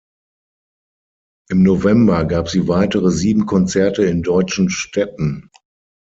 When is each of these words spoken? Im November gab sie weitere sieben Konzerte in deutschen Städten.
Im 1.51 1.61
November 1.61 2.25
gab 2.25 2.49
sie 2.49 2.67
weitere 2.67 3.11
sieben 3.11 3.45
Konzerte 3.45 4.03
in 4.03 4.23
deutschen 4.23 4.71
Städten. 4.71 5.51